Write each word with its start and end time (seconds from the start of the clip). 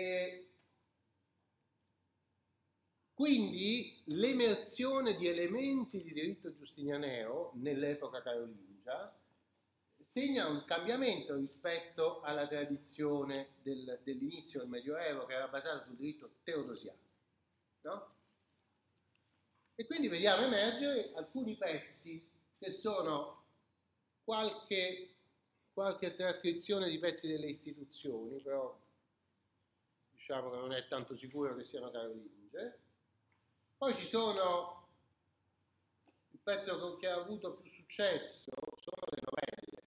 E 0.00 0.48
quindi 3.12 4.00
l'emersione 4.04 5.14
di 5.16 5.26
elementi 5.26 6.02
di 6.02 6.14
diritto 6.14 6.54
giustinianeo 6.54 7.52
nell'epoca 7.56 8.22
carolingia 8.22 9.14
segna 10.02 10.48
un 10.48 10.64
cambiamento 10.64 11.36
rispetto 11.36 12.22
alla 12.22 12.48
tradizione 12.48 13.56
del, 13.62 14.00
dell'inizio 14.02 14.60
del 14.60 14.70
Medioevo 14.70 15.26
che 15.26 15.34
era 15.34 15.48
basata 15.48 15.84
sul 15.84 15.96
diritto 15.96 16.36
teodosiano. 16.44 16.98
No? 17.82 18.14
E 19.74 19.86
quindi 19.86 20.08
vediamo 20.08 20.46
emergere 20.46 21.12
alcuni 21.14 21.56
pezzi 21.56 22.26
che 22.58 22.72
sono 22.72 23.44
qualche, 24.24 25.14
qualche 25.74 26.14
trascrizione 26.16 26.88
di 26.88 26.98
pezzi 26.98 27.28
delle 27.28 27.48
istituzioni, 27.48 28.40
però 28.40 28.88
diciamo 30.30 30.50
che 30.50 30.56
non 30.58 30.72
è 30.72 30.86
tanto 30.86 31.16
sicuro 31.16 31.56
che 31.56 31.64
siano 31.64 31.90
carolinge. 31.90 32.78
Poi 33.76 33.92
ci 33.96 34.06
sono 34.06 34.86
il 36.30 36.38
pezzo 36.40 36.96
che 36.98 37.08
ha 37.08 37.16
avuto 37.16 37.56
più 37.56 37.68
successo 37.72 38.52
sono 38.76 39.02
le 39.10 39.22
novelle. 39.24 39.82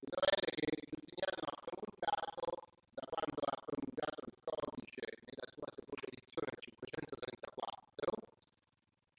Le 0.00 0.08
novelle 0.10 0.50
che 0.50 0.88
Giustiniano 0.90 1.46
ha 1.46 1.62
promulgato 1.62 2.68
da 2.90 3.06
quando 3.06 3.40
ha 3.40 3.62
promulgato 3.64 4.26
il 4.26 4.36
codice 4.42 5.18
nella 5.26 5.46
sua 5.46 5.70
seconda 5.70 6.06
edizione 6.10 6.48
nel 6.50 6.60
534, 6.60 8.28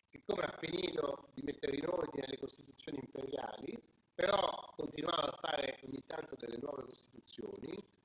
siccome 0.08 0.44
ha 0.44 0.58
finito 0.58 1.30
di 1.36 1.42
mettere 1.44 1.78
in 1.78 1.88
ordine 1.88 2.28
le 2.28 2.38
costituzioni 2.38 3.00
imperiali, 3.00 3.82
però 4.14 4.74
continuava 4.76 5.32
a 5.32 5.38
fare 5.38 5.80
ogni 5.86 6.04
tanto 6.06 6.36
delle 6.36 6.58
nuove 6.58 6.84
costituzioni, 6.84 8.00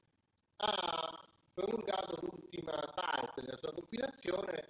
ha 0.58 1.15
promulgato 1.56 2.18
l'ultima 2.20 2.76
parte 2.94 3.40
della 3.40 3.56
sua 3.56 3.72
compilazione 3.72 4.68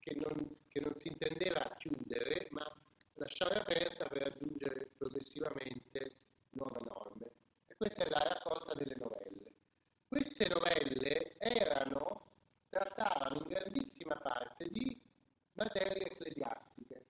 che 0.00 0.14
non, 0.14 0.56
che 0.68 0.80
non 0.80 0.96
si 0.96 1.08
intendeva 1.08 1.60
chiudere, 1.76 2.48
ma 2.50 2.66
lasciare 3.16 3.58
aperta 3.58 4.06
per 4.06 4.28
aggiungere 4.28 4.88
progressivamente 4.96 6.14
nuove 6.52 6.80
norme. 6.88 7.30
E 7.66 7.76
questa 7.76 8.04
è 8.04 8.08
la 8.08 8.22
raccolta 8.22 8.72
delle 8.72 8.96
novelle. 8.96 9.52
Queste 10.08 10.48
novelle 10.48 11.36
erano, 11.36 12.32
trattavano 12.70 13.40
in 13.40 13.48
grandissima 13.48 14.16
parte 14.16 14.66
di 14.70 14.98
materie 15.52 16.06
ecclesiastiche, 16.06 17.04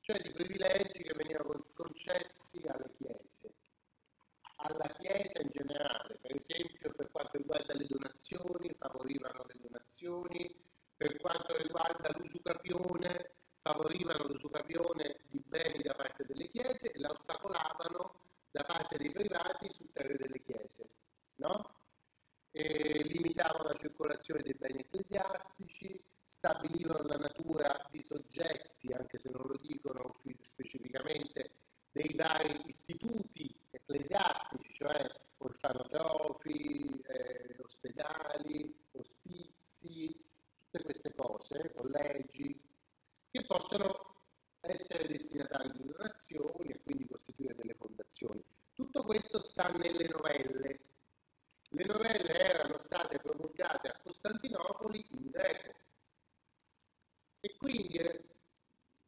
cioè 0.00 0.20
di 0.20 0.30
privilegi 0.30 1.02
che 1.02 1.14
venivano 1.14 1.64
concessi 1.72 2.66
alle 2.66 2.90
chiese 2.98 3.28
alla 4.60 4.88
Chiesa 4.98 5.40
in 5.40 5.50
generale, 5.52 6.18
per 6.20 6.34
esempio 6.34 6.92
per 6.92 7.10
quanto 7.10 7.36
riguarda 7.36 7.74
le 7.74 7.86
donazioni, 8.18 8.74
favorivano 8.76 9.44
le 9.46 9.54
donazioni, 9.60 10.62
per 10.96 11.16
quanto 11.18 11.56
riguarda 11.56 12.10
l'usucapione, 12.18 13.30
favorivano 13.60 14.24
l'usucapione 14.24 15.20
di 15.28 15.40
beni 15.46 15.82
da 15.82 15.94
parte 15.94 16.26
delle 16.26 16.48
chiese 16.48 16.92
e 16.92 16.98
la 16.98 17.10
ostacolavano 17.10 18.20
da 18.50 18.64
parte 18.64 18.98
dei 18.98 19.12
privati 19.12 19.72
sul 19.72 19.92
terreno 19.92 20.18
delle 20.18 20.42
chiese, 20.42 20.88
no? 21.36 21.76
Limitavano 22.50 23.68
la 23.68 23.74
circolazione 23.74 24.42
dei 24.42 24.54
beni 24.54 24.80
ecclesiastici, 24.80 26.02
stabilivano 26.24 27.06
la 27.06 27.18
natura 27.18 27.86
di 27.90 28.02
soggetti, 28.02 28.92
anche 28.92 29.18
se 29.18 29.30
non 29.30 29.46
lo 29.46 29.56
dicono 29.56 30.16
specificamente, 30.42 31.52
dei 31.92 32.14
vari 32.14 32.66
istituti 32.66 33.54
ecclesiastici, 33.70 34.72
cioè 34.72 35.08
orfanotrofi, 35.38 36.97
ospedali, 38.48 38.74
ospizi, 38.92 40.18
tutte 40.58 40.82
queste 40.82 41.14
cose, 41.14 41.72
collegi, 41.74 42.60
che 43.30 43.44
possono 43.44 44.16
essere 44.60 45.06
destinatari 45.06 45.72
di 45.72 45.84
donazioni 45.84 46.70
e 46.70 46.82
quindi 46.82 47.06
costituire 47.06 47.54
delle 47.54 47.74
fondazioni. 47.74 48.42
Tutto 48.72 49.02
questo 49.04 49.40
sta 49.40 49.68
nelle 49.68 50.08
novelle. 50.08 50.80
Le 51.70 51.84
novelle 51.84 52.38
erano 52.38 52.78
state 52.78 53.18
promulgate 53.18 53.88
a 53.88 54.00
Costantinopoli 54.02 55.06
in 55.10 55.30
greco 55.30 55.74
e 57.40 57.56
quindi 57.56 57.98
eh, 57.98 58.24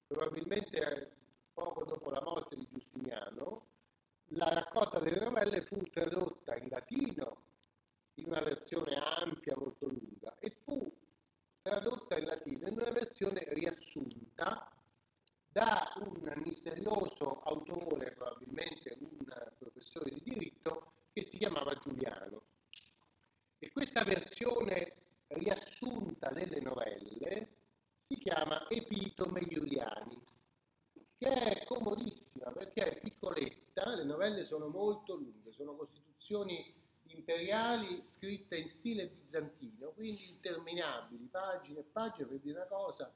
probabilmente 0.06 0.78
eh, 0.78 1.10
poco 1.54 1.84
dopo 1.84 2.10
la 2.10 2.20
morte 2.20 2.56
di 2.56 2.68
Giustiniano, 2.70 3.66
la 4.34 4.52
raccolta 4.52 5.00
delle 5.00 5.20
novelle 5.20 5.62
fu 5.62 5.78
tradotta 5.84 6.54
in 6.56 6.68
latino 6.68 7.48
in 8.20 8.26
una 8.26 8.42
versione 8.42 8.94
ampia, 8.96 9.56
molto 9.56 9.86
lunga, 9.86 10.36
e 10.38 10.50
fu 10.64 10.92
tradotta 11.62 12.18
in 12.18 12.26
latino 12.26 12.68
in 12.68 12.74
una 12.74 12.90
versione 12.90 13.44
riassunta 13.48 14.70
da 15.48 15.92
un 15.96 16.32
misterioso 16.44 17.40
autore, 17.42 18.12
probabilmente 18.12 18.96
un 19.00 19.52
professore 19.58 20.10
di 20.10 20.22
diritto, 20.22 20.92
che 21.12 21.24
si 21.24 21.38
chiamava 21.38 21.74
Giuliano. 21.74 22.42
E 23.58 23.70
questa 23.72 24.04
versione 24.04 24.94
riassunta 25.28 26.30
delle 26.30 26.60
novelle 26.60 27.48
si 27.96 28.16
chiama 28.16 28.68
Epitome 28.70 29.46
Giuliani 29.46 30.20
che 31.20 31.28
è 31.28 31.64
comodissima 31.66 32.50
perché 32.50 32.82
è 32.82 32.98
piccoletta, 32.98 33.94
le 33.94 34.04
novelle 34.04 34.42
sono 34.42 34.68
molto 34.68 35.16
lunghe, 35.16 35.52
sono 35.52 35.76
costituzioni 35.76 36.79
imperiali 37.14 38.02
scritte 38.04 38.56
in 38.56 38.68
stile 38.68 39.08
bizantino, 39.08 39.90
quindi 39.90 40.28
interminabili, 40.28 41.28
pagine 41.30 41.80
e 41.80 41.84
pagine 41.84 42.26
per 42.26 42.38
dire 42.38 42.56
una 42.56 42.66
cosa, 42.66 43.12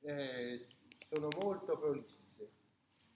eh, 0.00 0.64
sono 1.08 1.28
molto 1.40 1.78
prolisse. 1.78 2.26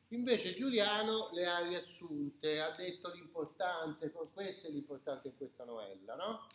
Invece 0.09 0.55
Giuliano 0.55 1.31
le 1.33 1.47
ha 1.47 1.61
riassunte, 1.61 2.61
ha 2.61 2.75
detto 2.77 3.11
l'importante, 3.13 4.11
questo 4.11 4.67
è 4.67 4.71
l'importante 4.71 5.29
in 5.29 5.37
questa 5.37 5.65
novella, 5.65 6.15
no? 6.17 6.47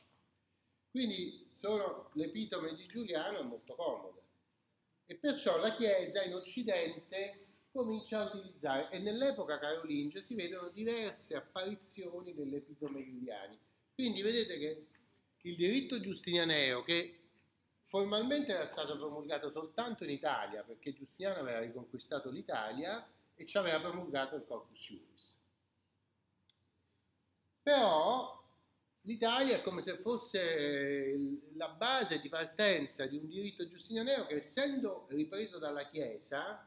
Quindi 0.91 1.47
sono, 1.49 2.09
l'epitome 2.13 2.75
di 2.75 2.85
Giuliano 2.85 3.39
è 3.39 3.43
molto 3.43 3.75
comoda. 3.75 4.21
E 5.05 5.15
perciò 5.15 5.57
la 5.57 5.75
Chiesa 5.75 6.23
in 6.23 6.35
Occidente 6.35 7.47
comincia 7.71 8.21
a 8.21 8.35
utilizzare 8.35 8.89
e 8.89 8.99
nell'epoca 8.99 9.59
carolingia 9.59 10.21
si 10.21 10.35
vedono 10.35 10.69
diverse 10.69 11.35
apparizioni 11.35 12.33
dell'epitome 12.33 13.03
giuliani. 13.03 13.57
Quindi 13.97 14.21
vedete 14.21 14.59
che 14.59 14.85
il 15.41 15.55
diritto 15.55 15.99
giustinianeo 15.99 16.83
che 16.83 17.19
formalmente 17.85 18.53
era 18.53 18.67
stato 18.67 18.95
promulgato 18.95 19.49
soltanto 19.49 20.03
in 20.03 20.11
Italia 20.11 20.61
perché 20.61 20.93
Giustiniano 20.93 21.39
aveva 21.39 21.61
riconquistato 21.61 22.29
l'Italia 22.29 23.03
e 23.33 23.43
ci 23.43 23.57
aveva 23.57 23.79
promulgato 23.79 24.35
il 24.35 24.45
Corpus 24.45 24.79
Juris. 24.79 25.35
Però 27.63 28.39
l'Italia 29.01 29.55
è 29.55 29.61
come 29.63 29.81
se 29.81 29.97
fosse 29.97 31.17
la 31.55 31.69
base 31.69 32.21
di 32.21 32.29
partenza 32.29 33.07
di 33.07 33.17
un 33.17 33.27
diritto 33.27 33.67
giustinianeo 33.67 34.27
che 34.27 34.35
essendo 34.35 35.07
ripreso 35.09 35.57
dalla 35.57 35.89
Chiesa 35.89 36.63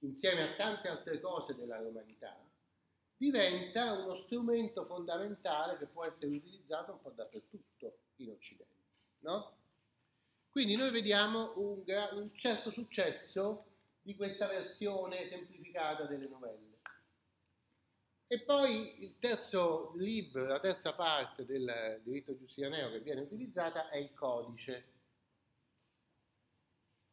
insieme 0.00 0.42
a 0.42 0.56
tante 0.56 0.88
altre 0.88 1.20
cose 1.20 1.54
della 1.54 1.78
romanità, 1.78 2.36
diventa 3.16 3.92
uno 3.92 4.16
strumento 4.16 4.84
fondamentale 4.84 5.78
che 5.78 5.86
può 5.86 6.04
essere 6.04 6.26
utilizzato 6.26 6.92
un 6.92 7.00
po' 7.00 7.10
dappertutto 7.10 7.98
in 8.16 8.30
Occidente. 8.30 8.74
No? 9.20 9.54
Quindi 10.50 10.76
noi 10.76 10.90
vediamo 10.90 11.52
un, 11.56 11.82
un 12.12 12.34
certo 12.34 12.70
successo 12.70 13.64
di 14.02 14.14
questa 14.14 14.46
versione 14.46 15.26
semplificata 15.26 16.04
delle 16.04 16.28
novelle. 16.28 16.74
E 18.28 18.40
poi 18.40 19.04
il 19.04 19.18
terzo 19.18 19.92
libro, 19.96 20.46
la 20.46 20.58
terza 20.58 20.94
parte 20.94 21.44
del 21.44 22.00
diritto 22.02 22.36
giustinianeo 22.36 22.90
che 22.90 23.00
viene 23.00 23.20
utilizzata 23.20 23.88
è 23.88 23.98
il 23.98 24.12
codice 24.14 24.94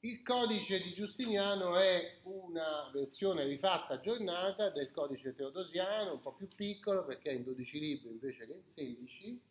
il 0.06 0.22
codice 0.22 0.82
di 0.82 0.94
Giustiniano 0.94 1.78
è 1.78 2.20
una 2.24 2.90
versione 2.92 3.46
rifatta 3.46 3.94
aggiornata 3.94 4.70
del 4.70 4.92
codice 4.92 5.34
teodosiano, 5.34 6.14
un 6.14 6.20
po' 6.20 6.34
più 6.34 6.50
piccolo 6.50 7.06
perché 7.06 7.30
è 7.30 7.34
in 7.34 7.44
12 7.44 7.80
libri 7.80 8.10
invece 8.10 8.46
che 8.46 8.54
in 8.54 8.66
16, 8.66 9.42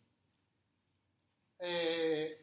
eh, 1.57 2.37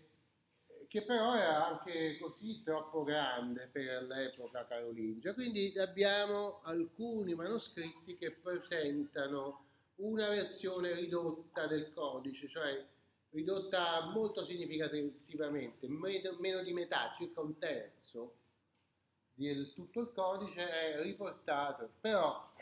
che 0.88 1.02
però 1.04 1.36
era 1.36 1.68
anche 1.68 2.18
così 2.18 2.62
troppo 2.64 3.04
grande 3.04 3.68
per 3.70 4.02
l'epoca 4.02 4.66
carolingia. 4.66 5.32
Quindi 5.32 5.72
abbiamo 5.78 6.62
alcuni 6.64 7.34
manoscritti 7.36 8.16
che 8.16 8.32
presentano 8.32 9.66
una 9.96 10.28
versione 10.30 10.94
ridotta 10.94 11.68
del 11.68 11.92
codice, 11.92 12.48
cioè 12.48 12.84
ridotta 13.30 14.06
molto 14.06 14.44
significativamente, 14.44 15.88
meno, 15.88 16.62
di 16.62 16.72
metà, 16.72 17.12
circa 17.16 17.40
un 17.40 17.58
terzo 17.58 18.34
di 19.34 19.72
tutto 19.72 20.00
il 20.00 20.12
codice 20.12 20.68
è 20.68 21.02
riportato, 21.02 21.92
però 22.00 22.52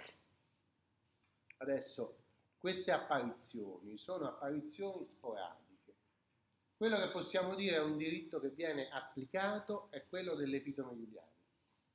adesso 1.59 2.17
queste 2.59 2.93
apparizioni 2.93 3.97
sono 3.99 4.29
apparizioni 4.29 5.06
sporadiche, 5.06 5.94
quello 6.76 6.97
che 6.99 7.09
possiamo 7.09 7.55
dire 7.55 7.76
è 7.76 7.82
un 7.82 7.97
diritto 7.97 8.38
che 8.38 8.50
viene 8.50 8.88
applicato 8.91 9.88
è 9.91 10.05
quello 10.09 10.35
dell'epitome 10.35 10.94
giuliano, 10.97 11.31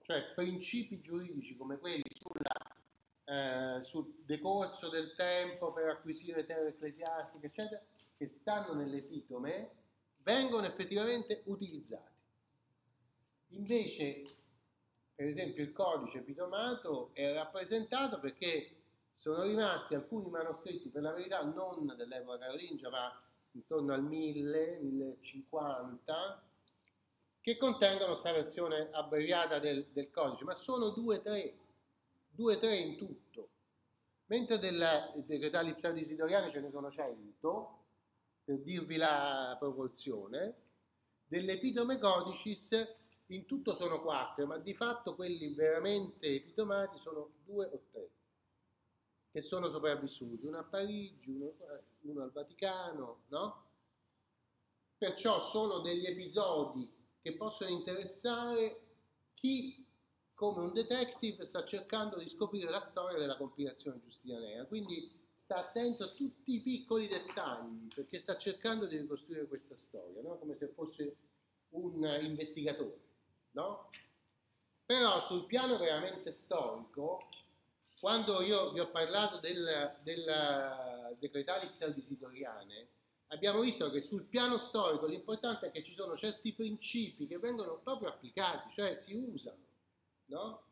cioè 0.02 0.34
principi 0.34 1.00
giuridici 1.00 1.56
come 1.56 1.78
quelli 1.78 2.04
sulla, 2.14 3.78
eh, 3.78 3.84
sul 3.84 4.24
decorso 4.25 4.90
del 4.90 5.16
tempo 5.16 5.72
per 5.72 5.88
acquisire 5.88 6.46
terre 6.46 6.70
ecclesiastiche, 6.70 7.46
eccetera, 7.46 7.81
che 8.24 8.34
stanno 8.34 8.74
nell'epitome, 8.74 9.72
vengono 10.24 10.66
effettivamente 10.66 11.42
utilizzati. 11.46 12.12
Invece, 13.50 14.24
per 15.14 15.28
esempio, 15.28 15.64
il 15.64 15.74
codice 15.74 16.20
epitomato 16.20 17.10
è 17.14 17.34
rappresentato 17.34 18.20
perché 18.20 18.78
sono 19.16 19.44
rimasti 19.44 19.94
alcuni 19.94 20.30
manoscritti, 20.30 20.90
per 20.90 21.02
la 21.02 21.12
verità 21.12 21.44
non 21.44 21.94
dell'epoca 21.98 22.40
carolingia, 22.40 22.90
ma 22.90 23.22
intorno 23.52 23.94
al 23.94 24.04
1000, 24.04 24.80
1050, 24.81 26.44
che 27.42 27.58
contengono 27.58 28.12
questa 28.12 28.31
versione 28.31 28.90
abbreviata 28.92 29.60
del, 29.60 29.86
del, 29.92 30.10
codice, 30.10 30.46
ma 30.46 30.56
sono 30.56 30.90
due 30.92 31.18
o 31.18 31.22
tre, 31.22 31.58
due 32.30 32.58
tre 32.58 32.75
in 32.78 32.96
tutto. 32.98 33.50
Mentre 34.28 34.58
del, 34.58 35.24
dei 35.25 35.40
retali 35.40 35.75
pseudisidoriani 35.75 36.52
ce 36.52 36.62
ne 36.62 36.72
sono 36.72 36.90
100, 36.90 37.83
per 38.44 38.60
dirvi 38.60 38.98
la 38.98 39.56
proporzione, 39.60 40.56
dell'epitome 41.25 41.98
codicis 41.98 42.72
in 43.28 43.45
tutto 43.45 43.74
sono 43.74 44.01
quattro, 44.01 44.45
ma 44.45 44.57
di 44.57 44.74
fatto 44.74 45.16
quelli 45.16 45.54
veramente 45.54 46.28
epitomati 46.28 47.00
sono 47.00 47.31
due 47.45 47.66
o 47.66 47.81
tre 47.92 48.10
che 49.31 49.42
sono 49.42 49.72
sopravvissuti, 49.72 50.45
uno 50.45 50.60
a 50.60 50.63
Parigi, 50.63 51.31
uno, 51.31 51.54
uno 52.01 52.22
al 52.22 52.31
Vaticano, 52.31 53.24
no? 53.30 53.66
Perciò 54.96 55.42
sono 55.42 55.80
degli 55.80 56.06
episodi 56.06 56.88
che 57.19 57.34
possono 57.36 57.72
interessare 57.72 58.81
chi, 59.34 59.84
come 60.36 60.62
un 60.62 60.72
detective, 60.72 61.46
sta 61.46 61.66
cercando 61.66 62.19
di 62.19 62.30
scoprire 62.30 62.69
la 62.69 62.80
storia 62.80 63.18
della 63.18 63.36
compilazione 63.36 64.00
giustinianea. 64.01 64.66
Quindi 64.66 65.23
sta 65.44 65.57
attento 65.57 66.06
a 66.06 66.10
tutti 66.10 66.56
i 66.56 66.62
piccoli 66.62 67.07
dettagli, 67.07 67.88
perché 67.94 68.19
sta 68.19 68.38
cercando 68.38 68.86
di 68.86 68.98
ricostruire 68.98 69.48
questa 69.48 69.75
storia, 69.75 70.22
no? 70.22 70.38
come 70.38 70.56
se 70.56 70.68
fosse 70.69 71.16
un 71.69 72.04
investigatore. 72.22 73.00
No? 73.51 73.90
Però 74.86 75.22
sul 75.22 75.45
piano 75.45 75.78
veramente 75.78 76.31
storico 76.31 77.28
quando 78.00 78.42
io 78.42 78.72
vi 78.74 78.81
ho 78.81 78.90
parlato 78.90 79.40
del, 79.40 79.98
del 80.04 81.16
decretali 81.19 81.69
pseudisitoriane, 81.69 82.89
abbiamo 83.28 83.62
visto 83.62 83.89
che 83.92 84.01
sul 84.01 84.24
piano 84.24 84.57
storico 84.57 85.06
l'importante 85.06 85.68
è 85.68 85.72
che 85.72 85.84
ci 85.84 85.94
sono 85.94 86.18
certi 86.18 86.51
principi 86.51 87.28
che 87.28 87.38
vengono 87.38 87.80
proprio 87.81 88.10
applicati, 88.10 88.74
cioè 88.74 88.98
si 89.00 89.13
usano, 89.13 89.66
no? 90.25 90.63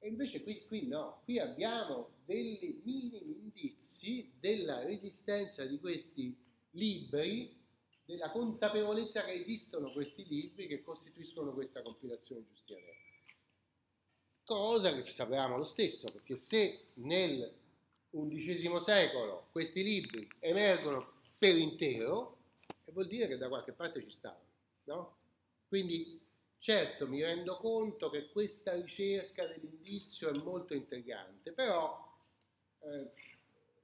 E 0.00 0.08
invece 0.08 0.42
qui, 0.42 0.64
qui 0.66 0.86
no, 0.86 1.20
qui 1.24 1.38
abbiamo 1.38 2.08
dei 2.24 2.80
minimi 2.84 3.38
indizi 3.42 4.32
della 4.40 4.82
resistenza 4.82 5.64
di 5.64 5.78
questi 5.78 6.36
libri, 6.70 7.56
della 8.04 8.30
consapevolezza 8.30 9.24
che 9.24 9.32
esistono 9.32 9.92
questi 9.92 10.26
libri 10.26 10.66
che 10.66 10.82
costituiscono 10.82 11.52
questa 11.52 11.82
compilazione 11.82 12.44
giustiziaria 12.48 12.94
cosa 14.50 14.92
che 14.92 15.08
sapevamo 15.08 15.56
lo 15.56 15.64
stesso, 15.64 16.08
perché 16.10 16.36
se 16.36 16.86
nel 16.94 17.54
XI 18.10 18.80
secolo 18.80 19.46
questi 19.52 19.84
libri 19.84 20.28
emergono 20.40 21.12
per 21.38 21.56
intero, 21.56 22.38
vuol 22.86 23.06
dire 23.06 23.28
che 23.28 23.36
da 23.36 23.46
qualche 23.46 23.70
parte 23.70 24.02
ci 24.02 24.10
stavano, 24.10 24.42
no? 24.86 25.16
Quindi 25.68 26.20
certo 26.60 27.08
mi 27.08 27.22
rendo 27.22 27.56
conto 27.56 28.10
che 28.10 28.28
questa 28.28 28.74
ricerca 28.74 29.46
dell'indizio 29.46 30.28
è 30.28 30.38
molto 30.44 30.74
intrigante, 30.74 31.52
però 31.52 32.06
eh, 32.80 33.10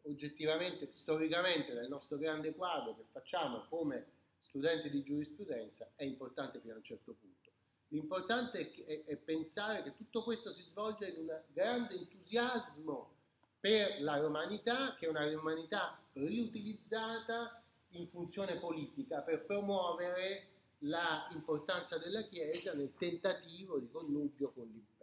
oggettivamente, 0.02 0.92
storicamente 0.92 1.72
nel 1.72 1.88
nostro 1.88 2.18
grande 2.18 2.54
quadro 2.54 2.94
che 2.94 3.04
facciamo 3.10 3.64
come 3.68 4.14
studenti 4.38 4.90
di 4.90 5.02
giurisprudenza 5.02 5.90
è 5.96 6.04
importante 6.04 6.60
fino 6.60 6.74
a 6.74 6.76
un 6.76 6.84
certo 6.84 7.16
punto. 7.18 7.50
L'importante 7.88 8.58
è, 8.58 8.84
è, 8.84 9.04
è, 9.06 9.16
pensare 9.16 9.82
che 9.82 9.96
tutto 9.96 10.22
questo 10.22 10.52
si 10.52 10.62
svolge 10.62 11.08
in 11.08 11.20
un 11.20 11.40
grande 11.52 11.94
entusiasmo 11.94 13.14
per 13.58 14.02
la 14.02 14.18
romanità, 14.18 14.94
che 14.96 15.06
è 15.06 15.08
una 15.08 15.28
romanità 15.30 15.98
riutilizzata 16.12 17.62
in 17.90 18.08
funzione 18.08 18.56
politica 18.58 19.20
per 19.20 19.44
promuovere 19.44 20.55
l'importanza 20.80 21.98
della 21.98 22.22
Chiesa 22.22 22.74
nel 22.74 22.92
tentativo 22.96 23.78
di 23.78 23.88
connubio 23.88 24.52
con 24.52 24.66
l'impero 24.66 24.95